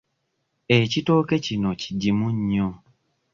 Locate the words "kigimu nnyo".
1.81-2.69